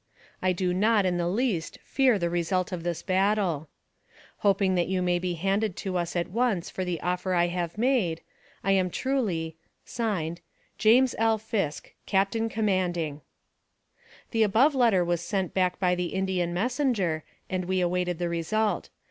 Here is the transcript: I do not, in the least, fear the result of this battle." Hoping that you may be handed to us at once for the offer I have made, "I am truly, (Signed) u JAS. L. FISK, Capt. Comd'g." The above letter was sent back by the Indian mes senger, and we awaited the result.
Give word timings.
I 0.41 0.51
do 0.51 0.73
not, 0.73 1.05
in 1.05 1.17
the 1.17 1.27
least, 1.27 1.77
fear 1.83 2.17
the 2.17 2.31
result 2.31 2.71
of 2.71 2.81
this 2.81 3.03
battle." 3.03 3.69
Hoping 4.37 4.73
that 4.73 4.87
you 4.87 4.99
may 4.99 5.19
be 5.19 5.35
handed 5.35 5.75
to 5.85 5.95
us 5.95 6.15
at 6.15 6.29
once 6.31 6.71
for 6.71 6.83
the 6.83 6.99
offer 7.01 7.35
I 7.35 7.45
have 7.49 7.77
made, 7.77 8.21
"I 8.63 8.71
am 8.71 8.89
truly, 8.89 9.57
(Signed) 9.85 10.41
u 10.79 11.01
JAS. 11.03 11.13
L. 11.19 11.37
FISK, 11.37 11.93
Capt. 12.07 12.33
Comd'g." 12.33 13.21
The 14.31 14.41
above 14.41 14.73
letter 14.73 15.05
was 15.05 15.21
sent 15.21 15.53
back 15.53 15.79
by 15.79 15.93
the 15.93 16.07
Indian 16.15 16.51
mes 16.51 16.79
senger, 16.79 17.21
and 17.47 17.65
we 17.65 17.79
awaited 17.79 18.17
the 18.17 18.27
result. 18.27 18.89